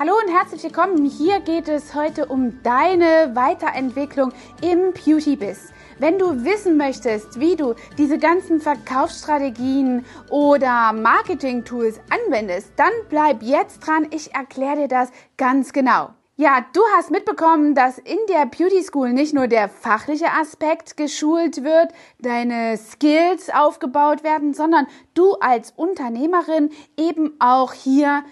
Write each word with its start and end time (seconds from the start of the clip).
Hallo 0.00 0.12
und 0.24 0.32
herzlich 0.32 0.62
willkommen. 0.62 1.06
Hier 1.06 1.40
geht 1.40 1.66
es 1.66 1.92
heute 1.92 2.26
um 2.26 2.62
deine 2.62 3.34
Weiterentwicklung 3.34 4.32
im 4.62 4.92
Beauty-Biz. 4.92 5.72
Wenn 5.98 6.20
du 6.20 6.44
wissen 6.44 6.76
möchtest, 6.76 7.40
wie 7.40 7.56
du 7.56 7.74
diese 7.98 8.16
ganzen 8.16 8.60
Verkaufsstrategien 8.60 10.04
oder 10.30 10.92
Marketing-Tools 10.92 11.98
anwendest, 12.10 12.70
dann 12.76 12.92
bleib 13.08 13.42
jetzt 13.42 13.80
dran. 13.80 14.06
Ich 14.12 14.32
erkläre 14.36 14.82
dir 14.82 14.86
das 14.86 15.10
ganz 15.36 15.72
genau. 15.72 16.10
Ja, 16.36 16.64
du 16.72 16.80
hast 16.96 17.10
mitbekommen, 17.10 17.74
dass 17.74 17.98
in 17.98 18.18
der 18.28 18.46
Beauty 18.46 18.84
School 18.84 19.12
nicht 19.12 19.34
nur 19.34 19.48
der 19.48 19.68
fachliche 19.68 20.30
Aspekt 20.40 20.96
geschult 20.96 21.64
wird, 21.64 21.88
deine 22.20 22.76
Skills 22.76 23.50
aufgebaut 23.50 24.22
werden, 24.22 24.54
sondern 24.54 24.86
du 25.14 25.32
als 25.40 25.72
Unternehmerin 25.74 26.70
eben 26.96 27.34
auch 27.40 27.72
hier 27.72 28.22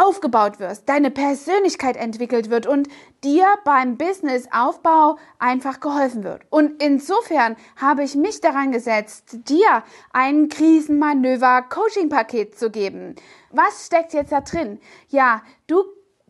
aufgebaut 0.00 0.60
wirst, 0.60 0.88
deine 0.88 1.10
Persönlichkeit 1.10 1.96
entwickelt 1.96 2.50
wird 2.50 2.66
und 2.66 2.88
dir 3.22 3.46
beim 3.64 3.96
Businessaufbau 3.96 5.16
einfach 5.38 5.80
geholfen 5.80 6.24
wird. 6.24 6.42
Und 6.50 6.82
insofern 6.82 7.56
habe 7.76 8.04
ich 8.04 8.14
mich 8.14 8.40
daran 8.40 8.72
gesetzt, 8.72 9.48
dir 9.48 9.82
ein 10.12 10.48
Krisenmanöver-Coaching-Paket 10.48 12.58
zu 12.58 12.70
geben. 12.70 13.14
Was 13.50 13.86
steckt 13.86 14.14
jetzt 14.14 14.32
da 14.32 14.40
drin? 14.40 14.80
Ja, 15.08 15.42
du 15.66 15.84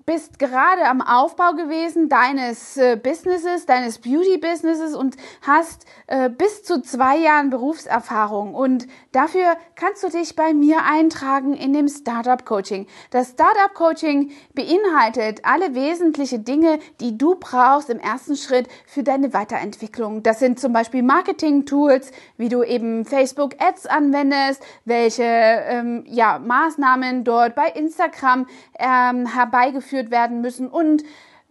bist 0.06 0.38
gerade 0.38 0.86
am 0.86 1.00
Aufbau 1.00 1.52
gewesen 1.52 2.08
deines 2.08 2.76
äh, 2.76 2.96
Businesses, 2.96 3.66
deines 3.66 3.98
Beauty-Businesses 3.98 4.94
und 4.94 5.16
hast 5.42 5.84
äh, 6.06 6.30
bis 6.30 6.62
zu 6.64 6.82
zwei 6.82 7.18
Jahren 7.18 7.50
Berufserfahrung. 7.50 8.54
Und 8.54 8.86
dafür 9.12 9.56
kannst 9.74 10.02
du 10.02 10.08
dich 10.08 10.36
bei 10.36 10.54
mir 10.54 10.78
eintragen 10.84 11.54
in 11.54 11.72
dem 11.72 11.88
Startup 11.88 12.44
Coaching. 12.44 12.86
Das 13.10 13.30
Startup 13.30 13.72
Coaching 13.74 14.32
beinhaltet 14.54 15.40
alle 15.44 15.74
wesentlichen 15.74 16.44
Dinge, 16.44 16.78
die 17.00 17.18
du 17.18 17.36
brauchst 17.38 17.90
im 17.90 17.98
ersten 17.98 18.36
Schritt 18.36 18.68
für 18.86 19.02
deine 19.02 19.32
Weiterentwicklung. 19.32 20.22
Das 20.22 20.38
sind 20.38 20.58
zum 20.58 20.72
Beispiel 20.72 21.02
Marketing-Tools, 21.02 22.10
wie 22.36 22.48
du 22.48 22.62
eben 22.62 23.04
Facebook 23.04 23.56
Ads 23.60 23.86
anwendest, 23.86 24.62
welche 24.84 25.24
ähm, 25.24 26.04
ja, 26.06 26.38
Maßnahmen 26.38 27.24
dort 27.24 27.54
bei 27.54 27.68
Instagram 27.68 28.46
ähm, 28.78 29.26
herbeigeführt 29.26 29.89
durchgeführt 29.90 30.10
werden 30.10 30.40
müssen 30.40 30.68
und 30.68 31.02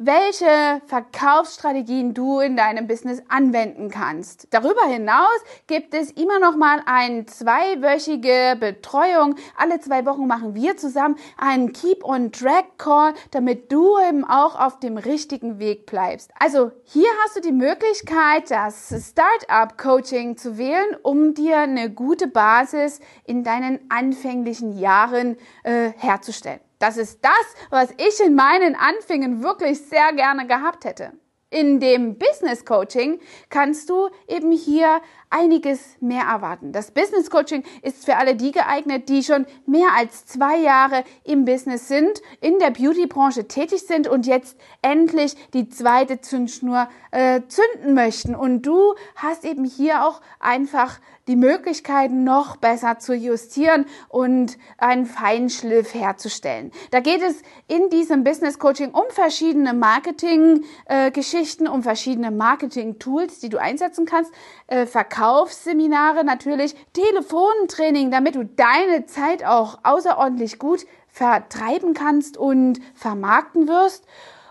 welche 0.02 0.82
Verkaufsstrategien 0.86 2.14
du 2.14 2.40
in 2.40 2.56
deinem 2.56 2.88
Business 2.88 3.22
anwenden 3.28 3.90
kannst. 3.90 4.48
Darüber 4.52 4.86
hinaus 4.88 5.28
gibt 5.68 5.94
es 5.94 6.12
immer 6.12 6.40
noch 6.40 6.56
mal 6.56 6.82
eine 6.86 7.26
zweiwöchige 7.26 8.56
Betreuung. 8.58 9.36
Alle 9.58 9.82
zwei 9.82 10.06
Wochen 10.06 10.26
machen 10.26 10.56
wir 10.56 10.78
zusammen 10.78 11.18
einen 11.38 11.74
Keep 11.74 12.06
on 12.06 12.32
Track 12.32 12.78
Call, 12.78 13.14
damit 13.32 13.74
du 13.74 14.00
eben 14.00 14.24
auch 14.24 14.58
auf 14.58 14.80
dem 14.80 14.96
richtigen 14.96 15.60
Weg 15.60 15.86
bleibst. 15.86 16.32
Also 16.40 16.72
hier 16.86 17.10
hast 17.26 17.36
du 17.36 17.42
die 17.42 17.52
Möglichkeit, 17.52 18.50
das 18.50 18.94
Startup 19.06 19.78
Coaching 19.78 20.38
zu 20.38 20.58
wählen, 20.58 20.96
um 21.04 21.34
dir 21.34 21.58
eine 21.58 21.90
gute 21.90 22.28
Basis 22.28 23.02
in 23.26 23.44
deinen 23.44 23.82
anfänglichen 23.90 24.80
Jahren 24.80 25.36
äh, 25.64 25.92
herzustellen. 25.98 26.62
Das 26.80 26.96
ist 26.96 27.20
das, 27.24 27.32
was 27.70 27.92
ich 27.98 28.26
in 28.26 28.36
meinen 28.36 28.76
Anfängen 28.76 29.44
wirklich 29.44 29.82
sehr 29.82 30.14
gerne 30.14 30.48
gehabt 30.48 30.86
hätte. 30.86 31.12
In 31.52 31.80
dem 31.80 32.20
Business 32.20 32.64
Coaching 32.64 33.20
kannst 33.50 33.90
du 33.90 34.10
eben 34.28 34.52
hier 34.52 35.02
einiges 35.32 35.98
mehr 36.00 36.26
erwarten. 36.26 36.72
Das 36.72 36.92
Business 36.92 37.32
Coaching 37.32 37.64
ist 37.82 38.06
für 38.06 38.18
alle 38.18 38.36
die 38.36 38.52
geeignet, 38.52 39.10
die 39.10 39.24
schon 39.24 39.48
mehr 39.66 39.90
als 39.98 40.28
zwei 40.28 40.58
Jahre 40.60 41.04
im 41.24 41.46
Business 41.46 41.88
sind, 41.88 42.22
in 42.40 42.60
der 42.60 42.70
Beauty-Branche 42.70 43.48
tätig 43.48 43.82
sind 43.82 44.08
und 44.08 44.28
jetzt 44.28 44.60
endlich 44.84 45.36
die 45.54 45.70
zweite 45.70 46.22
Zündschnur 46.22 46.88
äh, 47.10 47.42
zünden 47.48 47.96
möchten. 47.96 48.36
Und 48.36 48.62
du 48.62 48.94
hast 49.16 49.44
eben 49.44 49.66
hier 49.66 50.06
auch 50.06 50.22
einfach 50.40 51.00
die 51.30 51.36
Möglichkeit, 51.36 52.12
noch 52.12 52.58
besser 52.58 52.98
zu 52.98 53.14
justieren 53.14 53.86
und 54.10 54.58
einen 54.80 55.06
Feinschliff 55.06 55.94
herzustellen. 55.94 56.72
Da 56.90 57.02
geht 57.02 57.22
es 57.22 57.44
in 57.68 57.92
diesem 57.92 58.24
Business 58.24 58.58
Coaching 58.58 58.90
um 58.92 59.04
verschiedene 59.10 59.76
Marketing-Geschichten, 59.76 61.68
äh, 61.68 61.70
um 61.70 61.84
verschiedene 61.84 62.32
Marketing-Tools, 62.32 63.40
die 63.40 63.50
du 63.50 63.60
einsetzen 63.60 64.08
kannst, 64.08 64.34
äh, 64.66 64.88
Verkaufsseminare 64.88 66.24
natürlich, 66.24 66.76
Telefontraining, 66.94 68.10
damit 68.10 68.34
du 68.34 68.44
deine 68.44 69.06
Zeit 69.06 69.46
auch 69.46 69.78
außerordentlich 69.84 70.58
gut 70.58 70.88
vertreiben 71.08 71.94
kannst 71.94 72.38
und 72.38 72.80
vermarkten 72.96 73.68
wirst 73.68 74.04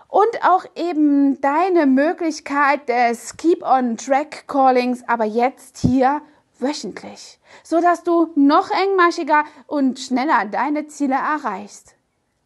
und 0.07 0.43
auch 0.43 0.65
eben 0.75 1.41
deine 1.41 1.85
Möglichkeit 1.85 2.87
des 2.87 3.35
Keep 3.35 3.63
on 3.63 3.97
Track 3.97 4.47
Callings, 4.47 5.03
aber 5.07 5.25
jetzt 5.25 5.77
hier 5.79 6.21
wöchentlich, 6.61 7.39
so 7.63 7.81
dass 7.81 8.03
du 8.03 8.31
noch 8.35 8.69
engmaschiger 8.71 9.43
und 9.67 9.99
schneller 9.99 10.45
deine 10.45 10.87
Ziele 10.87 11.15
erreichst. 11.15 11.95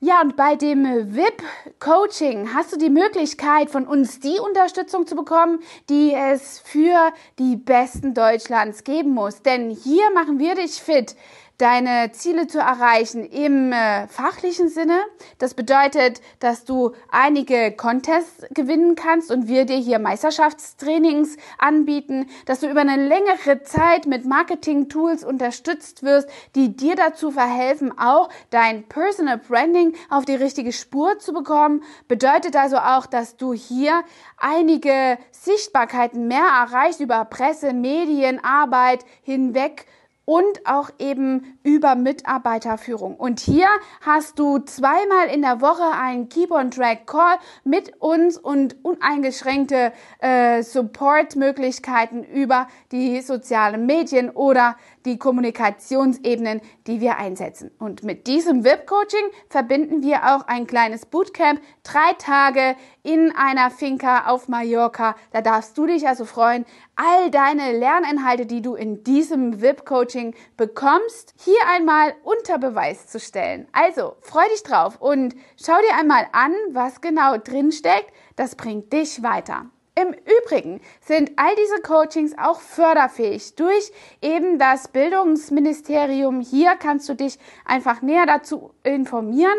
Ja, 0.05 0.19
und 0.19 0.35
bei 0.35 0.57
dem 0.57 0.83
VIP-Coaching 1.15 2.53
hast 2.53 2.73
du 2.73 2.77
die 2.77 2.89
Möglichkeit, 2.89 3.69
von 3.69 3.87
uns 3.87 4.19
die 4.19 4.37
Unterstützung 4.37 5.07
zu 5.07 5.15
bekommen, 5.15 5.59
die 5.89 6.13
es 6.13 6.59
für 6.59 7.13
die 7.39 7.55
Besten 7.55 8.13
Deutschlands 8.13 8.83
geben 8.83 9.11
muss. 9.11 9.43
Denn 9.43 9.69
hier 9.69 10.11
machen 10.13 10.39
wir 10.39 10.55
dich 10.55 10.73
fit 10.73 11.15
deine 11.57 12.11
Ziele 12.11 12.47
zu 12.47 12.59
erreichen 12.59 13.25
im 13.25 13.71
äh, 13.71 14.07
fachlichen 14.07 14.69
Sinne. 14.69 14.99
Das 15.37 15.53
bedeutet, 15.53 16.21
dass 16.39 16.65
du 16.65 16.93
einige 17.11 17.71
Contests 17.71 18.45
gewinnen 18.53 18.95
kannst 18.95 19.31
und 19.31 19.47
wir 19.47 19.65
dir 19.65 19.77
hier 19.77 19.99
Meisterschaftstrainings 19.99 21.37
anbieten, 21.59 22.27
dass 22.45 22.61
du 22.61 22.69
über 22.69 22.81
eine 22.81 23.07
längere 23.07 23.61
Zeit 23.63 24.07
mit 24.07 24.25
Marketing-Tools 24.25 25.23
unterstützt 25.23 26.03
wirst, 26.03 26.27
die 26.55 26.75
dir 26.75 26.95
dazu 26.95 27.31
verhelfen, 27.31 27.97
auch 27.97 28.29
dein 28.49 28.83
Personal 28.83 29.37
Branding 29.37 29.93
auf 30.09 30.25
die 30.25 30.35
richtige 30.35 30.71
Spur 30.71 31.19
zu 31.19 31.33
bekommen. 31.33 31.83
Bedeutet 32.07 32.55
also 32.55 32.77
auch, 32.77 33.05
dass 33.05 33.37
du 33.37 33.53
hier 33.53 34.03
einige 34.37 35.17
Sichtbarkeiten 35.31 36.27
mehr 36.27 36.45
erreichst 36.45 36.99
über 36.99 37.23
Presse, 37.25 37.73
Medien, 37.73 38.43
Arbeit 38.43 39.05
hinweg 39.21 39.85
und 40.25 40.65
auch 40.65 40.89
eben 40.99 41.57
über 41.63 41.95
Mitarbeiterführung. 41.95 43.15
Und 43.15 43.39
hier 43.39 43.67
hast 44.01 44.39
du 44.39 44.59
zweimal 44.59 45.27
in 45.33 45.41
der 45.41 45.59
Woche 45.59 45.83
einen 45.99 46.29
Keep-on-Track-Call 46.29 47.37
mit 47.65 48.01
uns 48.01 48.37
und 48.37 48.77
uneingeschränkte 48.83 49.91
äh, 50.19 50.63
Support-Möglichkeiten 50.63 52.23
über 52.23 52.67
die 52.91 53.21
sozialen 53.21 53.85
Medien 53.85 54.29
oder 54.29 54.77
die 55.05 55.17
Kommunikationsebenen, 55.17 56.61
die 56.87 57.01
wir 57.01 57.17
einsetzen. 57.17 57.71
Und 57.77 58.03
mit 58.03 58.27
diesem 58.27 58.63
VIP-Coaching 58.63 59.25
verbinden 59.49 60.01
wir 60.01 60.35
auch 60.35 60.47
ein 60.47 60.67
kleines 60.67 61.05
Bootcamp, 61.05 61.59
drei 61.83 62.13
Tage 62.17 62.77
in 63.03 63.33
einer 63.35 63.69
Finca 63.69 64.27
auf 64.27 64.47
Mallorca. 64.47 65.17
Da 65.33 65.41
darfst 65.41 65.77
du 65.77 65.85
dich 65.85 66.07
also 66.07 66.23
freuen, 66.23 66.65
all 66.95 67.29
deine 67.31 67.77
Lerninhalte, 67.77 68.45
die 68.45 68.61
du 68.61 68.75
in 68.75 69.03
diesem 69.03 69.61
VIP-Coaching 69.61 70.12
bekommst, 70.57 71.33
hier 71.43 71.59
einmal 71.69 72.13
unter 72.23 72.57
Beweis 72.57 73.07
zu 73.07 73.19
stellen. 73.19 73.67
Also 73.71 74.15
freu 74.21 74.43
dich 74.51 74.63
drauf 74.63 74.99
und 74.99 75.35
schau 75.61 75.79
dir 75.87 75.97
einmal 75.97 76.27
an, 76.31 76.53
was 76.71 77.01
genau 77.01 77.37
drin 77.37 77.71
steckt. 77.71 78.11
Das 78.35 78.55
bringt 78.55 78.93
dich 78.93 79.23
weiter. 79.23 79.65
Im 79.95 80.11
Übrigen 80.11 80.81
sind 81.01 81.33
all 81.35 81.55
diese 81.55 81.81
Coachings 81.83 82.33
auch 82.37 82.59
förderfähig 82.59 83.55
durch 83.55 83.91
eben 84.21 84.57
das 84.57 84.87
Bildungsministerium. 84.87 86.41
Hier 86.41 86.75
kannst 86.77 87.07
du 87.09 87.13
dich 87.13 87.37
einfach 87.63 88.01
näher 88.01 88.25
dazu 88.25 88.73
informieren. 88.83 89.57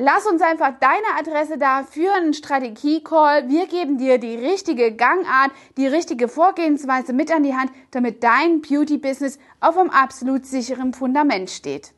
Lass 0.00 0.26
uns 0.26 0.42
einfach 0.42 0.74
deine 0.78 1.18
Adresse 1.18 1.58
da 1.58 1.82
für 1.82 2.12
einen 2.14 2.32
Strategie-Call. 2.32 3.48
Wir 3.48 3.66
geben 3.66 3.98
dir 3.98 4.18
die 4.18 4.36
richtige 4.36 4.94
Gangart, 4.94 5.50
die 5.76 5.88
richtige 5.88 6.28
Vorgehensweise 6.28 7.12
mit 7.12 7.32
an 7.32 7.42
die 7.42 7.56
Hand, 7.56 7.72
damit 7.90 8.22
dein 8.22 8.60
Beauty-Business 8.60 9.40
auf 9.58 9.76
einem 9.76 9.90
absolut 9.90 10.46
sicheren 10.46 10.94
Fundament 10.94 11.50
steht. 11.50 11.94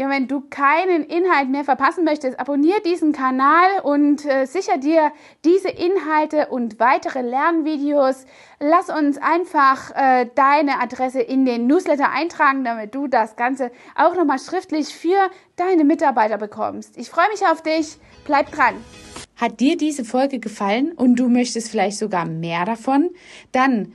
Ja, 0.00 0.08
wenn 0.08 0.28
du 0.28 0.42
keinen 0.48 1.02
Inhalt 1.02 1.48
mehr 1.48 1.64
verpassen 1.64 2.04
möchtest, 2.04 2.38
abonniere 2.38 2.80
diesen 2.82 3.10
Kanal 3.10 3.80
und 3.82 4.24
äh, 4.26 4.46
sicher 4.46 4.78
dir 4.78 5.10
diese 5.44 5.70
Inhalte 5.70 6.46
und 6.50 6.78
weitere 6.78 7.20
Lernvideos. 7.20 8.24
Lass 8.60 8.90
uns 8.90 9.18
einfach 9.18 9.90
äh, 9.96 10.28
deine 10.36 10.80
Adresse 10.80 11.20
in 11.20 11.44
den 11.44 11.66
Newsletter 11.66 12.12
eintragen, 12.12 12.62
damit 12.62 12.94
du 12.94 13.08
das 13.08 13.34
Ganze 13.34 13.72
auch 13.96 14.14
nochmal 14.14 14.38
schriftlich 14.38 14.94
für 14.94 15.18
deine 15.56 15.82
Mitarbeiter 15.82 16.38
bekommst. 16.38 16.96
Ich 16.96 17.10
freue 17.10 17.28
mich 17.32 17.44
auf 17.44 17.62
dich. 17.62 17.96
Bleib 18.24 18.52
dran. 18.52 18.76
Hat 19.34 19.58
dir 19.58 19.76
diese 19.76 20.04
Folge 20.04 20.38
gefallen 20.38 20.92
und 20.92 21.16
du 21.16 21.28
möchtest 21.28 21.72
vielleicht 21.72 21.98
sogar 21.98 22.24
mehr 22.24 22.64
davon? 22.64 23.10
Dann 23.50 23.94